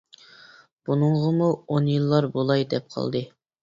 بۇنىڭغىمۇ 0.89 1.51
ئون 1.69 1.93
يىللار 1.95 2.31
بولاي 2.37 2.69
دەپ 2.77 2.93
قالدى. 2.99 3.29